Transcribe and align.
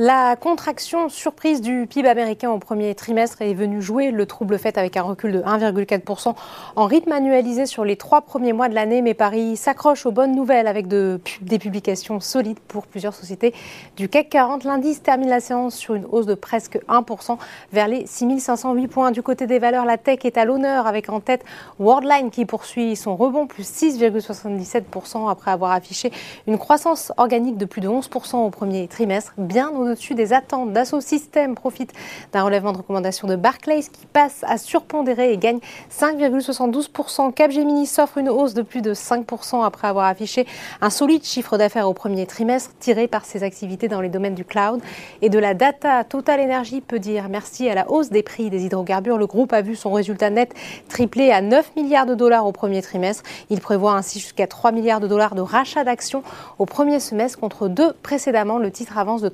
La 0.00 0.36
contraction 0.36 1.08
surprise 1.08 1.60
du 1.60 1.88
PIB 1.90 2.08
américain 2.08 2.52
au 2.52 2.60
premier 2.60 2.94
trimestre 2.94 3.42
est 3.42 3.52
venue 3.52 3.82
jouer 3.82 4.12
le 4.12 4.26
trouble 4.26 4.56
fait 4.56 4.78
avec 4.78 4.96
un 4.96 5.02
recul 5.02 5.32
de 5.32 5.40
1,4% 5.40 6.36
en 6.76 6.86
rythme 6.86 7.10
annualisé 7.10 7.66
sur 7.66 7.84
les 7.84 7.96
trois 7.96 8.20
premiers 8.20 8.52
mois 8.52 8.68
de 8.68 8.76
l'année. 8.76 9.02
Mais 9.02 9.14
Paris 9.14 9.56
s'accroche 9.56 10.06
aux 10.06 10.12
bonnes 10.12 10.36
nouvelles 10.36 10.68
avec 10.68 10.86
de, 10.86 11.20
des 11.40 11.58
publications 11.58 12.20
solides 12.20 12.60
pour 12.68 12.86
plusieurs 12.86 13.12
sociétés 13.12 13.52
du 13.96 14.08
CAC 14.08 14.28
40. 14.28 14.62
L'indice 14.62 15.02
termine 15.02 15.30
la 15.30 15.40
séance 15.40 15.74
sur 15.74 15.96
une 15.96 16.04
hausse 16.04 16.26
de 16.26 16.34
presque 16.34 16.78
1% 16.88 17.36
vers 17.72 17.88
les 17.88 18.06
6508 18.06 18.86
points. 18.86 19.10
Du 19.10 19.24
côté 19.24 19.48
des 19.48 19.58
valeurs, 19.58 19.84
la 19.84 19.98
tech 19.98 20.20
est 20.22 20.38
à 20.38 20.44
l'honneur 20.44 20.86
avec 20.86 21.10
en 21.10 21.18
tête 21.18 21.44
Worldline 21.80 22.30
qui 22.30 22.44
poursuit 22.44 22.94
son 22.94 23.16
rebond 23.16 23.48
plus 23.48 23.68
6,77% 23.68 25.28
après 25.28 25.50
avoir 25.50 25.72
affiché 25.72 26.12
une 26.46 26.56
croissance 26.56 27.10
organique 27.16 27.56
de 27.56 27.64
plus 27.64 27.80
de 27.80 27.88
11% 27.88 28.36
au 28.36 28.50
premier 28.50 28.86
trimestre, 28.86 29.34
bien 29.38 29.72
au-dessus 29.90 30.14
des 30.14 30.32
attentes. 30.32 30.72
Dassault 30.72 31.00
Systèmes 31.00 31.54
profite 31.54 31.92
d'un 32.32 32.42
relèvement 32.42 32.72
de 32.72 32.78
recommandation 32.78 33.28
de 33.28 33.36
Barclays 33.36 33.82
qui 33.82 34.06
passe 34.12 34.44
à 34.46 34.58
surpondérer 34.58 35.32
et 35.32 35.38
gagne 35.38 35.58
5,72%. 35.90 37.32
Capgemini 37.32 37.86
s'offre 37.86 38.18
une 38.18 38.28
hausse 38.28 38.54
de 38.54 38.62
plus 38.62 38.82
de 38.82 38.94
5% 38.94 39.64
après 39.64 39.88
avoir 39.88 40.06
affiché 40.06 40.46
un 40.80 40.90
solide 40.90 41.24
chiffre 41.24 41.58
d'affaires 41.58 41.88
au 41.88 41.94
premier 41.94 42.26
trimestre 42.26 42.72
tiré 42.80 43.08
par 43.08 43.24
ses 43.24 43.42
activités 43.42 43.88
dans 43.88 44.00
les 44.00 44.08
domaines 44.08 44.34
du 44.34 44.44
cloud 44.44 44.80
et 45.22 45.28
de 45.28 45.38
la 45.38 45.54
data. 45.54 46.04
Total 46.04 46.40
Energy 46.40 46.80
peut 46.80 46.98
dire 46.98 47.28
merci 47.28 47.68
à 47.68 47.74
la 47.74 47.90
hausse 47.90 48.10
des 48.10 48.22
prix 48.22 48.50
des 48.50 48.64
hydrocarbures. 48.64 49.18
Le 49.18 49.26
groupe 49.26 49.52
a 49.52 49.62
vu 49.62 49.76
son 49.76 49.92
résultat 49.92 50.30
net 50.30 50.54
tripler 50.88 51.30
à 51.30 51.40
9 51.40 51.76
milliards 51.76 52.06
de 52.06 52.14
dollars 52.14 52.46
au 52.46 52.52
premier 52.52 52.82
trimestre. 52.82 53.22
Il 53.50 53.60
prévoit 53.60 53.94
ainsi 53.94 54.20
jusqu'à 54.20 54.46
3 54.46 54.72
milliards 54.72 55.00
de 55.00 55.08
dollars 55.08 55.34
de 55.34 55.40
rachat 55.40 55.84
d'actions 55.84 56.22
au 56.58 56.66
premier 56.66 57.00
semestre 57.00 57.38
contre 57.38 57.68
deux 57.68 57.92
précédemment. 58.02 58.58
Le 58.58 58.70
titre 58.70 58.98
avance 58.98 59.22
de 59.22 59.28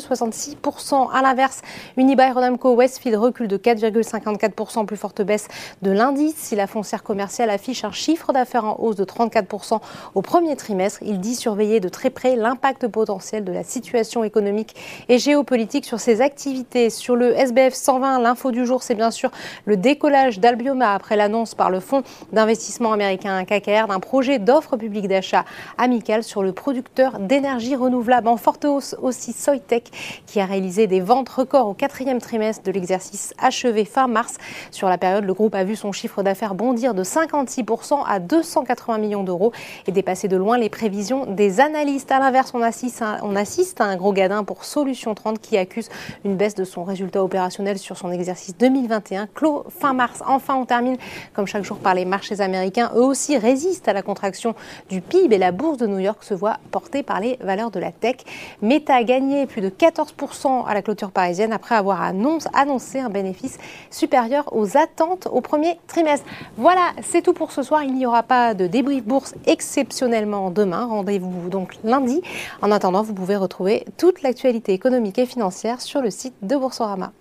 3, 0.00 0.16
66%. 0.16 1.10
À 1.12 1.22
l'inverse, 1.22 1.62
Unibail 1.96 2.32
Rodamco 2.32 2.74
Westfield 2.74 3.16
recule 3.16 3.48
de 3.48 3.56
4,54%, 3.56 4.86
plus 4.86 4.96
forte 4.96 5.22
baisse 5.22 5.48
de 5.82 5.90
l'indice. 5.90 6.34
Si 6.36 6.56
la 6.56 6.66
foncière 6.66 7.02
commerciale 7.02 7.50
affiche 7.50 7.84
un 7.84 7.92
chiffre 7.92 8.32
d'affaires 8.32 8.64
en 8.64 8.76
hausse 8.78 8.96
de 8.96 9.04
34% 9.04 9.80
au 10.14 10.22
premier 10.22 10.56
trimestre, 10.56 11.00
il 11.02 11.20
dit 11.20 11.34
surveiller 11.34 11.80
de 11.80 11.88
très 11.88 12.10
près 12.10 12.36
l'impact 12.36 12.88
potentiel 12.88 13.44
de 13.44 13.52
la 13.52 13.62
situation 13.62 14.24
économique 14.24 14.74
et 15.08 15.18
géopolitique 15.18 15.84
sur 15.84 16.00
ses 16.00 16.20
activités. 16.20 16.90
Sur 16.90 17.16
le 17.16 17.36
SBF 17.36 17.74
120, 17.74 18.20
l'info 18.20 18.50
du 18.50 18.66
jour, 18.66 18.82
c'est 18.82 18.94
bien 18.94 19.10
sûr 19.10 19.30
le 19.64 19.76
décollage 19.76 20.40
d'Albioma 20.40 20.94
après 20.94 21.16
l'annonce 21.16 21.54
par 21.54 21.70
le 21.70 21.80
fonds 21.80 22.02
d'investissement 22.32 22.92
américain 22.92 23.44
KKR 23.44 23.88
d'un 23.88 24.00
projet 24.00 24.38
d'offre 24.38 24.76
publique 24.76 25.08
d'achat 25.08 25.44
amical 25.76 26.22
sur 26.22 26.42
le 26.42 26.52
producteur 26.52 27.18
d'énergie 27.18 27.76
renouvelable. 27.76 28.28
En 28.28 28.36
forte 28.36 28.64
hausse 28.64 28.96
aussi 29.00 29.32
Soitec 29.32 29.87
qui 30.26 30.40
a 30.40 30.46
réalisé 30.46 30.86
des 30.86 31.00
ventes 31.00 31.28
records 31.28 31.68
au 31.68 31.74
quatrième 31.74 32.20
trimestre 32.20 32.62
de 32.62 32.72
l'exercice 32.72 33.34
achevé 33.38 33.84
fin 33.84 34.06
mars. 34.06 34.36
Sur 34.70 34.88
la 34.88 34.98
période, 34.98 35.24
le 35.24 35.34
groupe 35.34 35.54
a 35.54 35.64
vu 35.64 35.76
son 35.76 35.92
chiffre 35.92 36.22
d'affaires 36.22 36.54
bondir 36.54 36.94
de 36.94 37.04
56% 37.04 38.04
à 38.06 38.18
280 38.18 38.98
millions 38.98 39.22
d'euros 39.22 39.52
et 39.86 39.92
dépasser 39.92 40.28
de 40.28 40.36
loin 40.36 40.58
les 40.58 40.68
prévisions 40.68 41.26
des 41.26 41.60
analystes. 41.60 42.10
À 42.10 42.18
l'inverse, 42.18 42.52
on 42.54 42.62
assiste, 42.62 43.02
à, 43.02 43.18
on 43.22 43.36
assiste 43.36 43.80
à 43.80 43.84
un 43.84 43.96
gros 43.96 44.12
gadin 44.12 44.44
pour 44.44 44.64
Solution 44.64 45.14
30 45.14 45.40
qui 45.40 45.56
accuse 45.56 45.88
une 46.24 46.36
baisse 46.36 46.54
de 46.54 46.64
son 46.64 46.84
résultat 46.84 47.22
opérationnel 47.22 47.78
sur 47.78 47.96
son 47.96 48.10
exercice 48.10 48.56
2021 48.56 49.26
clos 49.34 49.64
fin 49.68 49.92
mars. 49.92 50.22
Enfin, 50.26 50.54
on 50.56 50.64
termine 50.64 50.96
comme 51.32 51.46
chaque 51.46 51.64
jour 51.64 51.78
par 51.78 51.94
les 51.94 52.04
marchés 52.04 52.40
américains. 52.40 52.90
Eux 52.94 53.04
aussi 53.04 53.36
résistent 53.36 53.88
à 53.88 53.92
la 53.92 54.02
contraction 54.02 54.54
du 54.88 55.00
PIB 55.00 55.34
et 55.34 55.38
la 55.38 55.52
bourse 55.52 55.78
de 55.78 55.86
New 55.86 55.98
York 55.98 56.22
se 56.24 56.34
voit 56.34 56.58
portée 56.70 57.02
par 57.02 57.20
les 57.20 57.38
valeurs 57.40 57.70
de 57.70 57.80
la 57.80 57.92
tech. 57.92 58.16
Meta 58.62 58.94
a 58.94 59.02
gagné 59.02 59.46
plus 59.46 59.60
de 59.68 59.74
14% 59.74 60.66
à 60.66 60.74
la 60.74 60.82
clôture 60.82 61.10
parisienne 61.10 61.52
après 61.52 61.74
avoir 61.74 62.02
annoncé 62.02 63.00
un 63.00 63.10
bénéfice 63.10 63.58
supérieur 63.90 64.48
aux 64.52 64.76
attentes 64.76 65.28
au 65.30 65.40
premier 65.40 65.78
trimestre. 65.86 66.26
Voilà, 66.56 66.92
c'est 67.02 67.22
tout 67.22 67.32
pour 67.32 67.52
ce 67.52 67.62
soir. 67.62 67.82
Il 67.82 67.94
n'y 67.94 68.06
aura 68.06 68.22
pas 68.22 68.54
de 68.54 68.66
débrief 68.66 69.04
bourse 69.04 69.34
exceptionnellement 69.46 70.50
demain. 70.50 70.86
Rendez-vous 70.86 71.48
donc 71.50 71.76
lundi. 71.84 72.22
En 72.62 72.70
attendant, 72.70 73.02
vous 73.02 73.14
pouvez 73.14 73.36
retrouver 73.36 73.84
toute 73.96 74.22
l'actualité 74.22 74.72
économique 74.72 75.18
et 75.18 75.26
financière 75.26 75.80
sur 75.80 76.00
le 76.00 76.10
site 76.10 76.34
de 76.42 76.56
Boursorama. 76.56 77.12